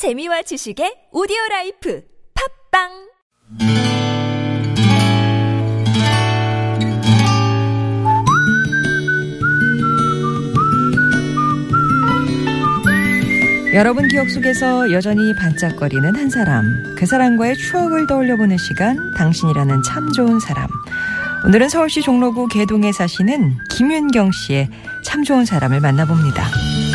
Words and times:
재미와 0.00 0.40
지식의 0.40 1.12
오디오 1.12 1.36
라이프 1.50 2.00
팟빵 2.72 2.88
여러분 13.74 14.08
기억 14.08 14.30
속에서 14.30 14.90
여전히 14.90 15.36
반짝거리는 15.36 16.16
한 16.16 16.30
사람, 16.30 16.64
그 16.96 17.04
사람과의 17.04 17.58
추억을 17.58 18.06
떠올려보는 18.06 18.56
시간, 18.56 18.96
당신이라는 19.18 19.82
참 19.82 20.10
좋은 20.12 20.40
사람. 20.40 20.66
오늘은 21.44 21.68
서울시 21.68 22.00
종로구 22.00 22.48
계동에 22.48 22.90
사시는 22.90 23.58
김윤경 23.68 24.30
씨의 24.32 24.70
참 25.04 25.24
좋은 25.24 25.44
사람을 25.44 25.80
만나봅니다. 25.80 26.89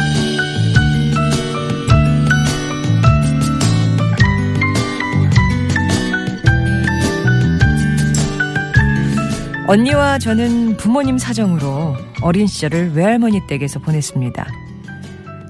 언니와 9.67 10.19
저는 10.19 10.77
부모님 10.77 11.17
사정으로 11.17 11.95
어린 12.21 12.45
시절을 12.45 12.93
외할머니 12.93 13.41
댁에서 13.47 13.79
보냈습니다. 13.79 14.47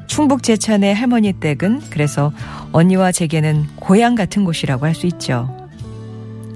충북 0.07 0.41
제천의 0.43 0.95
할머니 0.95 1.33
댁은 1.33 1.81
그래서 1.89 2.31
언니와 2.71 3.11
제게는 3.11 3.67
고향 3.75 4.15
같은 4.15 4.45
곳이라고 4.45 4.85
할 4.85 4.95
수 4.95 5.05
있죠. 5.07 5.53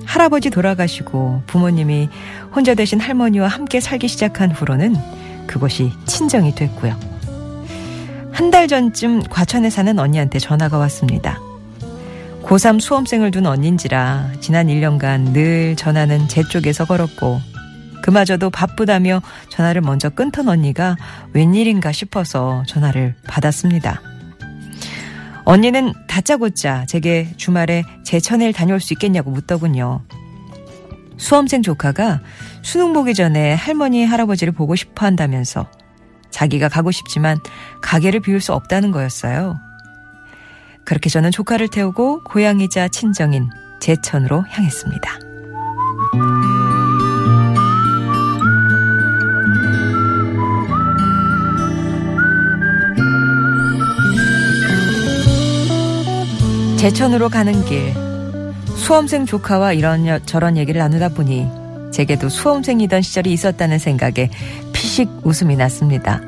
할아버지 0.06 0.50
돌아가시고 0.50 1.44
부모님이 1.46 2.10
혼자 2.56 2.74
되신 2.74 3.00
할머니와 3.00 3.48
함께 3.48 3.80
살기 3.80 4.08
시작한 4.08 4.52
후로는 4.52 4.96
그곳이 5.46 5.92
친정이 6.06 6.56
됐고요. 6.56 6.98
한 8.32 8.50
달 8.52 8.68
전쯤 8.68 9.24
과천에 9.30 9.70
사는 9.70 10.00
언니한테 10.00 10.40
전화가 10.40 10.78
왔습니다. 10.80 11.40
고3 12.50 12.82
수험생을 12.82 13.30
둔 13.30 13.46
언니인지라 13.46 14.32
지난 14.40 14.68
1년간 14.68 15.34
늘 15.34 15.76
전화는 15.76 16.28
제 16.28 16.42
쪽에서 16.42 16.84
걸었고 16.84 17.40
그마저도 18.02 18.50
바쁘다며 18.50 19.22
전화를 19.50 19.82
먼저 19.82 20.10
끊던 20.10 20.50
언니가 20.50 20.98
웬일인가 21.34 21.92
싶어서 21.92 22.64
전화를 22.66 23.14
받았습니다. 23.28 24.02
언니는 25.46 25.94
다짜고짜 26.08 26.88
제게 26.88 27.32
주말에 27.38 27.84
제천을 28.04 28.52
다녀올 28.52 28.80
수 28.80 28.94
있겠냐고 28.96 29.30
묻더군요. 29.30 30.02
수험생 31.18 31.62
조카가 31.62 32.22
수능 32.64 32.94
보기 32.94 33.14
전에 33.14 33.54
할머니, 33.54 34.06
할아버지를 34.06 34.54
보고 34.54 34.76
싶어 34.76 35.06
한다면서 35.06 35.68
자기가 36.32 36.68
가고 36.68 36.90
싶지만 36.90 37.38
가게를 37.84 38.22
비울 38.22 38.42
수 38.42 38.54
없다는 38.54 38.90
거였어요. 38.90 39.69
그렇게 40.84 41.10
저는 41.10 41.32
조카를 41.32 41.68
태우고 41.68 42.24
고향이자 42.24 42.88
친정인 42.90 43.50
제천으로 43.80 44.44
향했습니다. 44.50 45.20
제천으로 56.78 57.28
가는 57.30 57.66
길 57.66 57.94
수험생 58.78 59.26
조카와 59.26 59.74
이런 59.74 60.26
저런 60.26 60.56
얘기를 60.58 60.80
나누다 60.80 61.10
보니 61.10 61.46
제게도 61.92 62.30
수험생이던 62.30 63.02
시절이 63.02 63.32
있었다는 63.34 63.80
생각에 63.80 64.30
피식 64.74 65.10
웃음이 65.24 65.58
났습니다. 65.58 66.22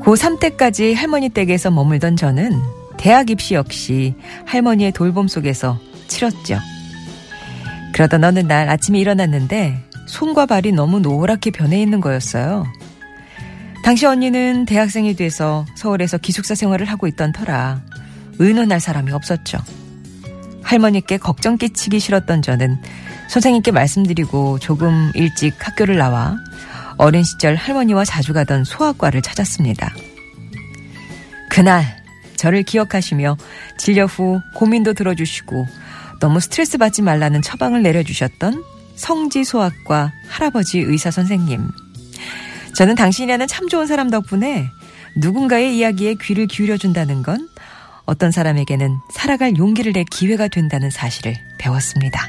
고3 0.00 0.40
때까지 0.40 0.94
할머니 0.94 1.28
댁에서 1.28 1.70
머물던 1.70 2.16
저는 2.16 2.79
대학 3.00 3.30
입시 3.30 3.54
역시 3.54 4.14
할머니의 4.44 4.92
돌봄 4.92 5.26
속에서 5.26 5.80
치렀죠. 6.06 6.58
그러던 7.94 8.22
어느 8.24 8.40
날 8.40 8.68
아침에 8.68 8.98
일어났는데 8.98 9.82
손과 10.06 10.44
발이 10.44 10.72
너무 10.72 11.00
노랗게 11.00 11.50
변해 11.50 11.80
있는 11.80 12.02
거였어요. 12.02 12.66
당시 13.82 14.04
언니는 14.04 14.66
대학생이 14.66 15.16
돼서 15.16 15.64
서울에서 15.76 16.18
기숙사 16.18 16.54
생활을 16.54 16.84
하고 16.84 17.06
있던 17.06 17.32
터라 17.32 17.80
의논할 18.38 18.80
사람이 18.80 19.10
없었죠. 19.12 19.56
할머니께 20.62 21.16
걱정 21.16 21.56
끼치기 21.56 22.00
싫었던 22.00 22.42
저는 22.42 22.76
선생님께 23.30 23.70
말씀드리고 23.70 24.58
조금 24.58 25.10
일찍 25.14 25.54
학교를 25.66 25.96
나와 25.96 26.36
어린 26.98 27.24
시절 27.24 27.56
할머니와 27.56 28.04
자주 28.04 28.34
가던 28.34 28.64
소아과를 28.64 29.22
찾았습니다. 29.22 29.90
그날 31.48 31.99
저를 32.40 32.62
기억하시며 32.62 33.36
진료 33.76 34.06
후 34.06 34.40
고민도 34.54 34.94
들어주시고 34.94 35.66
너무 36.20 36.40
스트레스 36.40 36.78
받지 36.78 37.02
말라는 37.02 37.42
처방을 37.42 37.82
내려주셨던 37.82 38.64
성지 38.96 39.44
소아과 39.44 40.12
할아버지 40.26 40.78
의사 40.78 41.10
선생님. 41.10 41.68
저는 42.74 42.94
당신이라는 42.94 43.46
참 43.46 43.68
좋은 43.68 43.86
사람 43.86 44.08
덕분에 44.08 44.70
누군가의 45.16 45.76
이야기에 45.76 46.14
귀를 46.22 46.46
기울여준다는 46.46 47.22
건 47.22 47.46
어떤 48.06 48.30
사람에게는 48.30 48.96
살아갈 49.12 49.58
용기를 49.58 49.92
낼 49.92 50.04
기회가 50.04 50.48
된다는 50.48 50.88
사실을 50.90 51.34
배웠습니다. 51.58 52.26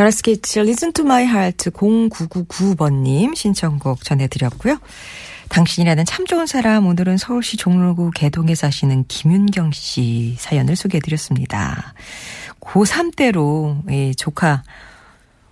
가라스케이츠 0.00 0.60
Listen 0.60 0.94
to 0.94 1.04
My 1.04 1.24
Heart 1.24 1.72
0999번님 1.72 3.34
신청곡 3.36 4.02
전해드렸고요. 4.02 4.78
당신이라는 5.50 6.06
참 6.06 6.24
좋은 6.24 6.46
사람 6.46 6.86
오늘은 6.86 7.18
서울시 7.18 7.58
종로구 7.58 8.10
개동에 8.10 8.54
사시는 8.54 9.04
김윤경 9.08 9.72
씨 9.72 10.36
사연을 10.38 10.76
소개해드렸습니다. 10.76 11.92
고3 12.60 13.14
때로 13.14 13.76
이 13.90 14.14
조카 14.16 14.62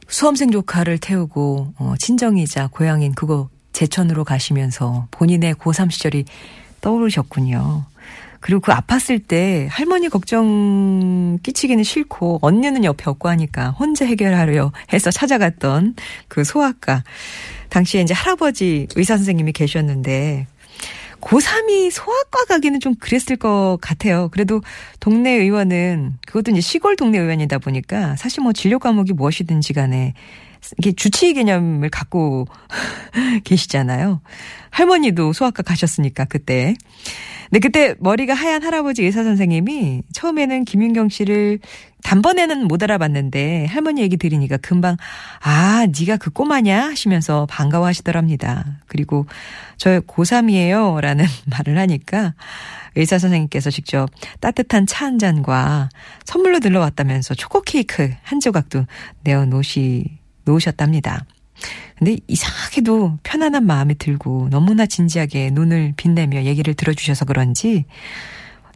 수험생 0.08 0.50
조카를 0.50 0.96
태우고 0.96 1.74
어, 1.76 1.94
친정이자 1.98 2.68
고향인 2.68 3.14
그거 3.14 3.50
제천으로 3.72 4.24
가시면서 4.24 5.08
본인의 5.10 5.56
고3 5.56 5.90
시절이 5.90 6.24
떠오르셨군요. 6.80 7.84
그리고 8.40 8.60
그 8.60 8.72
아팠을 8.72 9.26
때 9.26 9.68
할머니 9.70 10.08
걱정 10.08 11.38
끼치기는 11.42 11.82
싫고 11.84 12.38
언니는 12.42 12.84
옆에 12.84 13.10
없고 13.10 13.28
하니까 13.28 13.70
혼자 13.70 14.04
해결하려 14.04 14.72
해서 14.92 15.10
찾아갔던 15.10 15.96
그 16.28 16.44
소아과. 16.44 17.04
당시에 17.68 18.00
이제 18.00 18.14
할아버지 18.14 18.86
의사 18.96 19.16
선생님이 19.16 19.52
계셨는데 19.52 20.46
고3이 21.20 21.90
소아과 21.90 22.44
가기는 22.48 22.80
좀 22.80 22.94
그랬을 22.94 23.36
것 23.36 23.78
같아요. 23.80 24.28
그래도 24.28 24.60
동네 25.00 25.32
의원은 25.32 26.14
그것도 26.26 26.52
이제 26.52 26.60
시골 26.60 26.96
동네 26.96 27.18
의원이다 27.18 27.58
보니까 27.58 28.16
사실 28.16 28.42
뭐 28.42 28.52
진료 28.52 28.78
과목이 28.78 29.12
무엇이든지 29.12 29.72
간에 29.72 30.14
이게 30.78 30.92
주치의 30.92 31.34
개념을 31.34 31.90
갖고 31.90 32.46
계시잖아요. 33.44 34.20
할머니도 34.70 35.32
소아과 35.32 35.62
가셨으니까 35.62 36.24
그때. 36.26 36.74
근데 37.50 37.60
그때 37.60 37.94
머리가 37.98 38.34
하얀 38.34 38.62
할아버지 38.62 39.02
의사 39.02 39.24
선생님이 39.24 40.02
처음에는 40.12 40.64
김윤경 40.64 41.08
씨를 41.08 41.58
단번에는 42.04 42.68
못 42.68 42.82
알아봤는데 42.82 43.66
할머니 43.66 44.02
얘기 44.02 44.16
들으니까 44.16 44.56
금방 44.58 44.96
아 45.42 45.86
네가 45.98 46.18
그 46.18 46.30
꼬마냐 46.30 46.88
하시면서 46.88 47.46
반가워하시더랍니다. 47.46 48.78
그리고 48.86 49.26
저 49.78 50.00
고3이에요 50.00 51.00
라는 51.00 51.24
말을 51.50 51.78
하니까 51.78 52.34
의사 52.94 53.18
선생님께서 53.18 53.70
직접 53.70 54.08
따뜻한 54.40 54.86
차 54.86 55.08
한 55.08 55.18
잔과 55.18 55.88
선물로 56.26 56.60
들러왔다면서 56.60 57.34
초코 57.34 57.62
케이크 57.62 58.12
한 58.22 58.40
조각도 58.40 58.84
내어 59.24 59.46
놓으시 59.46 60.18
놓으셨답니다. 60.44 61.24
근데 61.98 62.16
이상하게도 62.28 63.18
편안한 63.22 63.66
마음이 63.66 63.96
들고 63.98 64.48
너무나 64.50 64.86
진지하게 64.86 65.50
눈을 65.50 65.94
빛내며 65.96 66.44
얘기를 66.44 66.74
들어주셔서 66.74 67.24
그런지 67.24 67.84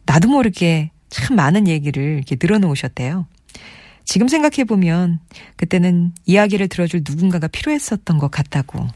나도 0.05 0.27
모르게 0.27 0.91
참 1.09 1.35
많은 1.37 1.67
얘기를 1.67 2.03
이렇게 2.17 2.35
늘어놓으셨대요. 2.41 3.25
지금 4.05 4.27
생각해보면 4.27 5.19
그때는 5.55 6.11
이야기를 6.25 6.67
들어줄 6.67 7.03
누군가가 7.07 7.47
필요했었던 7.47 8.17
것 8.17 8.29
같다고. 8.29 8.87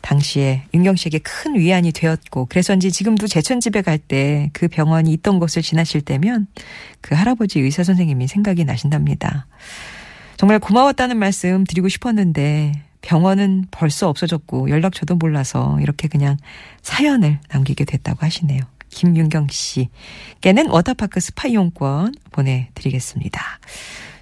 당시에 0.00 0.64
윤경 0.74 0.96
씨에게 0.96 1.18
큰 1.18 1.54
위안이 1.56 1.92
되었고 1.92 2.46
그래서인지 2.46 2.90
지금도 2.90 3.28
제천집에 3.28 3.82
갈 3.82 3.98
때 3.98 4.50
그 4.52 4.66
병원이 4.66 5.12
있던 5.12 5.38
곳을 5.38 5.62
지나실 5.62 6.00
때면 6.00 6.48
그 7.00 7.14
할아버지 7.14 7.60
의사 7.60 7.84
선생님이 7.84 8.26
생각이 8.26 8.64
나신답니다. 8.64 9.46
정말 10.36 10.58
고마웠다는 10.58 11.18
말씀 11.18 11.64
드리고 11.64 11.88
싶었는데 11.88 12.72
병원은 13.02 13.66
벌써 13.70 14.08
없어졌고 14.08 14.70
연락처도 14.70 15.16
몰라서 15.16 15.78
이렇게 15.80 16.08
그냥 16.08 16.36
사연을 16.82 17.38
남기게 17.50 17.84
됐다고 17.84 18.18
하시네요. 18.20 18.60
김윤경 18.90 19.48
씨께는 19.50 20.68
워터파크 20.68 21.20
스파 21.20 21.48
이용권 21.48 22.14
보내드리겠습니다. 22.32 23.40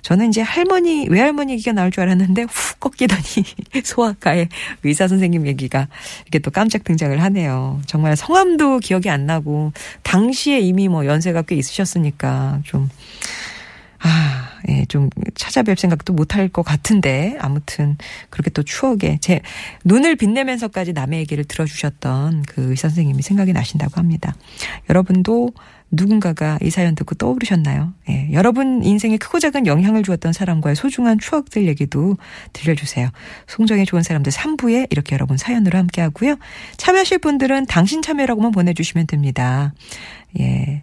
저는 0.03 0.29
이제 0.29 0.41
할머니, 0.41 1.07
외할머니 1.09 1.53
얘기가 1.55 1.73
나올 1.73 1.91
줄 1.91 2.03
알았는데 2.05 2.47
훅 2.49 2.81
꺾이더니 2.81 3.45
소아과의 3.85 4.49
의사 4.85 5.09
선생님 5.09 5.47
얘기가 5.47 5.89
이렇게 6.23 6.39
또 6.39 6.51
깜짝 6.51 6.85
등장을 6.85 7.21
하네요. 7.23 7.81
정말 7.87 8.17
성함도 8.17 8.79
기억이 8.79 9.11
안 9.11 9.27
나고 9.27 9.73
당시에 10.05 10.61
이미 10.61 10.89
뭐 10.89 11.05
연세가 11.05 11.43
꽤 11.43 11.57
있으셨으니까 11.57 12.61
좀 12.65 12.89
아, 14.01 14.28
예, 14.69 14.85
좀 14.87 15.11
찾아뵐 15.35 15.79
생각도 15.79 16.13
못할 16.13 16.49
것 16.49 16.63
같은데 16.63 17.37
아무튼 17.41 17.97
그렇게 18.31 18.51
또 18.51 18.63
추억에 18.63 19.19
제 19.21 19.41
눈을 19.85 20.17
빛내면서까지 20.17 20.93
남의 20.93 21.21
얘기를 21.21 21.45
들어주셨던 21.45 22.43
그 22.43 22.71
의사 22.71 22.89
선생님이 22.89 23.23
생각이 23.23 23.53
나신다고 23.53 23.95
합니다. 23.97 24.35
여러분도 24.91 25.51
누군가가 25.91 26.59
이 26.63 26.71
사연 26.71 26.95
듣고 26.95 27.15
떠오르셨나요? 27.15 27.95
예, 28.11 28.29
여러분 28.33 28.85
인생에 28.85 29.17
크고 29.17 29.39
작은 29.39 29.67
영향을 29.67 30.03
주었던 30.03 30.33
사람과의 30.33 30.77
소중한 30.77 31.19
추억들 31.19 31.67
얘기도 31.67 32.17
들려주세요. 32.53 33.09
송정의 33.47 33.87
좋은 33.87 34.03
사람들 34.03 34.31
3부에 34.31 34.89
이렇게 34.91 35.15
여러분 35.15 35.37
사연으로 35.37 35.79
함께 35.79 36.03
하고요. 36.03 36.37
참여하실 36.77 37.19
분들은 37.19 37.67
당신 37.67 38.03
참여라고만 38.03 38.51
보내주시면 38.53 39.07
됩니다. 39.07 39.73
예. 40.39 40.83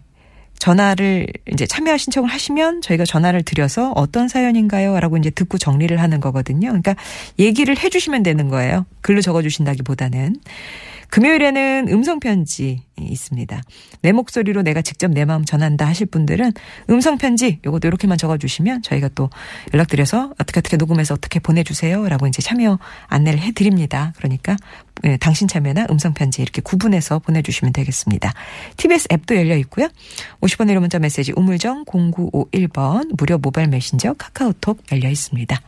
전화를 0.66 1.28
이제 1.52 1.64
참여 1.64 1.96
신청을 1.96 2.28
하시면 2.28 2.80
저희가 2.80 3.04
전화를 3.04 3.44
드려서 3.44 3.92
어떤 3.94 4.26
사연인가요? 4.26 4.98
라고 4.98 5.16
이제 5.16 5.30
듣고 5.30 5.58
정리를 5.58 5.96
하는 5.96 6.20
거거든요. 6.20 6.70
그러니까 6.70 6.96
얘기를 7.38 7.78
해주시면 7.78 8.24
되는 8.24 8.48
거예요. 8.48 8.84
글로 9.00 9.20
적어주신다기 9.20 9.82
보다는. 9.82 10.34
금요일에는 11.10 11.88
음성편지 11.88 12.82
있습니다. 12.98 13.62
내 14.02 14.12
목소리로 14.12 14.62
내가 14.62 14.82
직접 14.82 15.10
내 15.10 15.24
마음 15.24 15.44
전한다 15.44 15.86
하실 15.86 16.06
분들은 16.06 16.52
음성편지 16.88 17.60
요것도 17.64 17.88
이렇게만 17.88 18.18
적어주시면 18.18 18.82
저희가 18.82 19.10
또 19.14 19.30
연락드려서 19.72 20.32
어떻게 20.38 20.60
어떻게 20.60 20.76
녹음해서 20.76 21.14
어떻게 21.14 21.38
보내주세요. 21.38 22.08
라고 22.08 22.26
이제 22.26 22.42
참여 22.42 22.78
안내를 23.08 23.40
해드립니다. 23.40 24.12
그러니까 24.16 24.56
예, 25.04 25.16
당신 25.18 25.46
참여나 25.46 25.86
음성편지 25.90 26.42
이렇게 26.42 26.62
구분해서 26.62 27.18
보내주시면 27.18 27.72
되겠습니다. 27.72 28.32
TBS 28.76 29.08
앱도 29.12 29.36
열려 29.36 29.56
있고요. 29.58 29.88
50원 30.40 30.70
1호 30.70 30.80
문자 30.80 30.98
메시지 30.98 31.32
우물정 31.36 31.84
0951번 31.84 33.14
무료 33.18 33.38
모바일 33.38 33.68
메신저 33.68 34.14
카카오톡 34.14 34.82
열려 34.92 35.10
있습니다. 35.10 35.60